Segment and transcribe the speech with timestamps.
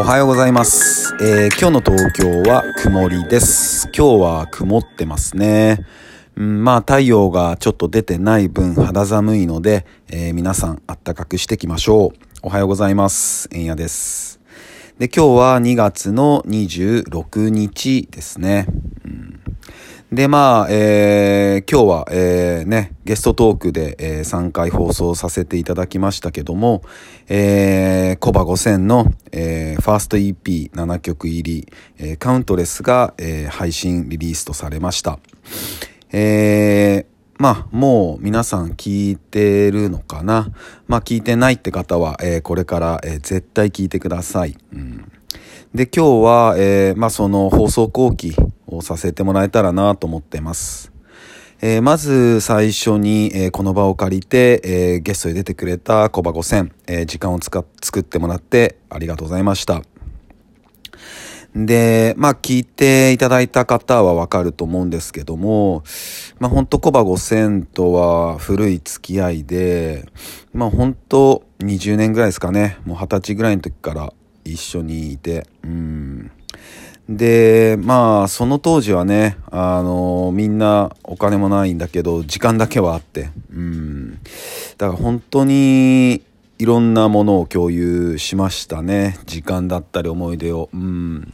[0.00, 3.88] おはようございます、えー今日の東京は曇りです。
[3.88, 5.84] 今日は曇ってますね。
[6.36, 12.18] うん、まあ太陽がちょっと出てない分肌寒いので、えー皆さんあったかくしていきましょう。
[12.42, 13.48] おはようございます。
[13.52, 14.38] えんやです。
[15.00, 18.68] で、今日は2月の26日ですね。
[20.10, 26.82] で、まあ、えー今日は、えーね、ゲストトークで、えー3回放送させていただきましたけども、
[27.28, 35.18] えーコバ5000の、えーファースト EP7 曲入り、えーカウントレスが、えー配信リリースとされました。
[36.10, 40.50] えーまあ、もう皆さん聞いてるのかな？
[40.86, 44.56] まあ、聞いてないって方は、えーこれから、えー絶対聞いてください。
[44.72, 45.12] うん
[45.74, 48.34] で、今日は、えーまあ、その放送後期
[48.78, 50.92] をさせてもらえたらなと思ってます。
[51.60, 59.82] えーまず最初に、えーこの場を借りて、えーゲストで出てくれた小葉5000、え時間を使っ作ってもらってありがとうございました。
[61.54, 65.82] で、まあ聞いていただいた方はわかると思うんですけども、
[66.38, 70.06] まあほんとコバ5000とは古い付き合いで、
[70.52, 74.12] まあほんと20年ぐらいですかね、もう20歳ぐらいの時から
[74.44, 76.30] 一緒にいて、うん。
[77.08, 84.20] で、まあその当時はね、あのみんなお金もないんだけど、時間だけはあって、うん。
[84.76, 86.22] だから本当に
[86.58, 89.18] いろんなものを共有しましたね。
[89.24, 90.68] 時間だったり思い出を。
[90.74, 91.32] うん。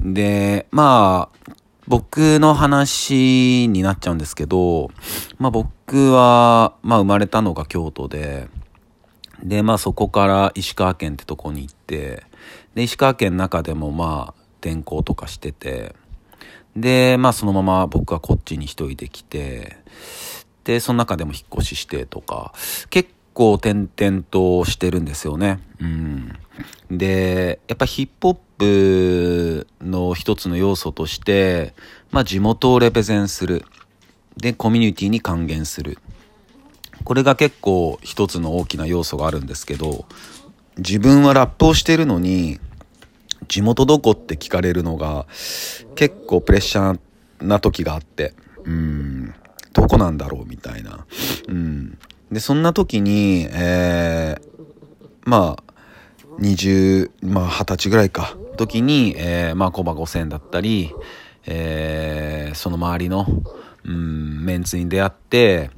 [0.00, 1.54] で、まあ、
[1.86, 4.90] 僕の話になっちゃうんですけど、
[5.38, 8.48] まあ僕は、まあ生まれたのが京都で、
[9.44, 12.24] で、まあそこから石川県ってとこに行って、
[12.74, 15.94] で、石川県の中でもまあ転校とかしてて、
[16.76, 19.76] で、まあそのまま僕はこっちに一人で来て、
[20.64, 22.52] で、その中でも引っ越ししてとか、
[22.88, 25.60] 結構転々としてるんですよね。
[25.80, 26.38] うん。
[26.90, 31.74] で、やっぱヒップホップの一つの要素として、
[32.10, 33.64] まあ地元をレペゼンする。
[34.36, 35.98] で、コミュニティに還元する。
[37.04, 40.06] これが結構一つの大きな要素があるんですけど、
[40.78, 42.60] 自分はラップをしてるのに、
[43.52, 45.26] 地元どこって聞かれるのが
[45.94, 48.32] 結構プレッシャーな時があって、
[48.64, 49.34] うん、
[49.74, 51.04] どこなんだろうみたいな。
[51.48, 51.98] うん。
[52.30, 54.42] で、そんな時に、えー、
[55.26, 55.72] まあ、
[56.40, 60.94] 20、まあ20歳ぐらいか、時に、えー、まあコバ5000だったり、
[61.44, 63.26] えー、その周りの、
[63.84, 65.70] うん、メンツに出会って、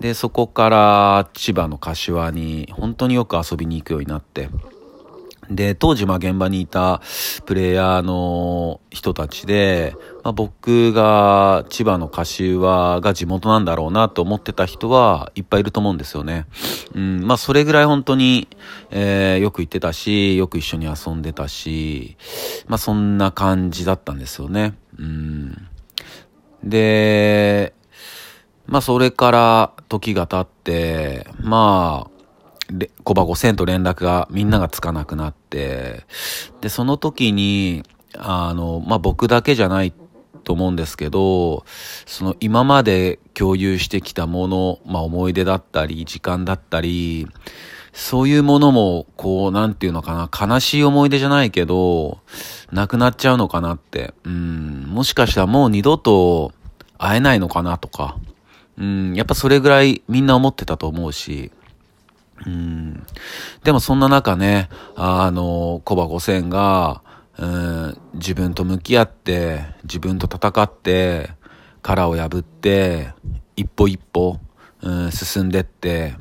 [0.00, 4.48] で、そこから千葉の柏に本当によく遊びに行くようになって、
[5.50, 7.00] で、当時、まあ、現場にいた
[7.44, 16.46] プレイヤーの人たちで、まあ、僕が千葉の柏が地元なんだろうなと思ってた人はいっぱいいると思うんですよね。
[16.94, 18.48] うん、まあ、それぐらい本当に、
[18.90, 22.16] えーよく行ってたし、よく一緒に遊んでたし、
[22.66, 24.74] まあ、そんな感じだったんですよね。
[24.98, 25.68] うん。
[26.64, 27.74] で、
[28.66, 32.15] まあ、それから時が経って、まあ、
[32.70, 36.04] で、コバ5000と連絡がみんながつかなくなって、
[36.60, 37.84] で、その時に、
[38.16, 39.92] あの、まあ、僕だけじゃない
[40.44, 41.64] と思うんですけど、
[42.06, 47.26] その今まで共有してきたもの、まあ、思い出だったり、時間だったり、
[47.92, 52.18] そういうものも、こう、なんていうのかな、悲しい思い出じゃないけど、
[52.70, 56.52] なくなっちゃうのかなって、うん、もしかしたらもう二度と
[56.98, 58.18] 会えないのかなとか、
[58.78, 61.50] うん、やっぱそれぐらいみんな思ってたと思うし、
[62.44, 63.06] うん。
[63.64, 67.02] でもそんな中ね、あの、コバ5000が、
[67.38, 71.30] うん、自分と向き合って、自分と戦って、
[71.82, 73.12] 殻を破って、
[73.56, 74.38] 一歩一歩、
[74.82, 76.16] うん、進んでって、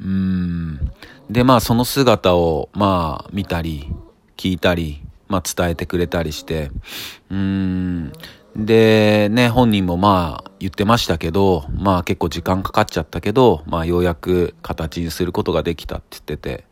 [0.00, 0.92] うん。
[1.30, 3.92] で、まあその姿を、まあ見たり、
[4.36, 6.70] 聞いたり、まあ伝えてくれたりして、
[7.30, 8.12] うん。
[8.56, 16.64] で、ね、本人もまあ言ってましたけど、まあ結構時間かかっちゃったけど、まあようやく形にすることができたって言ってて、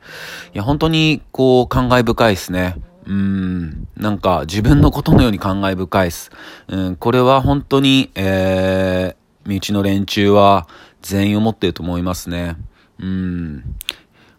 [0.54, 2.76] いや本当にこう感慨深いですね。
[3.05, 6.31] うん、なんか自分のことのように感慨深いです。
[6.69, 10.69] うん、これは本当に、えー、身内の連中は
[11.00, 12.56] 全員思ってると思いますね。
[13.00, 13.76] うん。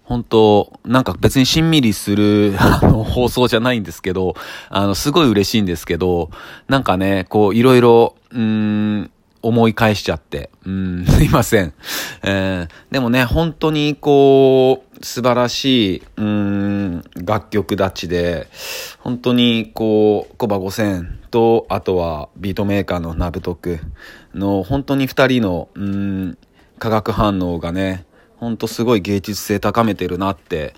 [0.04, 4.36] 本当なんか別にしんみりする、 あの、放送じゃないんですけど、
[4.70, 6.30] あの、すごい嬉しいんですけど、
[6.68, 9.12] なんかね、こう、いろいろ、うん、
[9.42, 11.74] 思い返しちゃって、うん、 すいません。
[12.24, 18.48] えーでもね、本当にこう、素晴らしい、うん、楽曲立ちで、
[19.00, 23.80] 本当にこう、コバ5000と、あとはビートメーカーのナブトク
[24.36, 26.38] の、本当に二人の、うん、
[26.78, 28.06] 化学反応がね、
[28.44, 30.74] ほんとすごい芸術性高めてるなって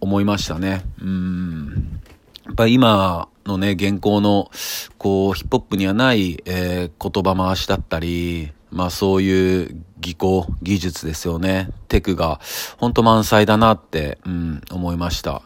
[0.00, 0.82] 思いましたね。
[1.00, 2.00] うん。
[2.44, 4.50] やっぱ今のね、現行の、
[4.98, 11.70] こう、ヒップホップにはない、えー、言葉回しだったり、まあそういう技巧、技術ですよね。
[11.86, 12.40] テクが、
[12.78, 15.42] ほんと満載だなって、うん、思いました。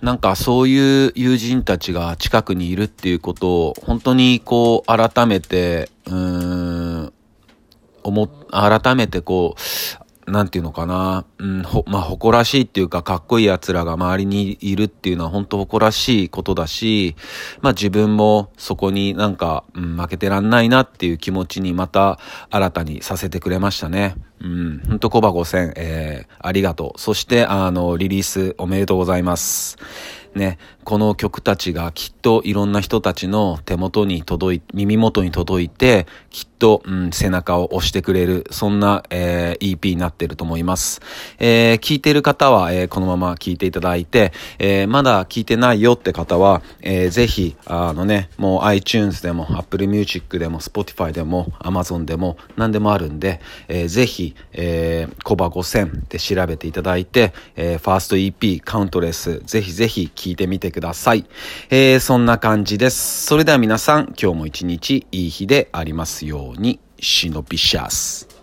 [0.00, 7.12] なんかそういう友人たちが近くにいるっていうことを、本当にこう、改めて、うん、
[8.02, 9.60] 思、改めてこう、
[10.26, 17.16] なんていうのかな、うん、ほ、まあ、誇らしいっていうか、かっこいい奴らが周りにいるっていうのは本当誇らしいことだし、
[17.60, 22.18] まあ、自分もそこになんか、うん、負けてらんないなっていう気持ちにまた
[22.50, 24.14] 新たにさせてくれましたね。
[24.40, 27.00] うん、ほんとコバ5000、えー、ありがとう。
[27.00, 29.76] そして、あの、リリースおめでとうございます。
[30.34, 41.00] ね、この曲たちがきっといろんな人たちの手元に届い、耳元に届いて、きっと、うん、背中を押してくれる、そんな、えー、EP になってると思います。
[41.38, 61.24] えー、聞いてる方は、えー、このまま聞いていただいて、えー、まだ聞いてないよって方は、えー、ぜひ、あのね、もう iTunes でも、Apple Music でも、Spotify でも、Amazon でも、何でもあるんで、えー、ぜひ、えー、コバ5000で調べていただいて、えー、ファースト EP、カウントレス、ぜひぜひ聞いてみてください。
[61.70, 63.24] えー、そんな感じです。
[63.24, 66.78] それでは皆さん、今日も一日いい日でありますように。
[67.00, 68.39] シノピシャス。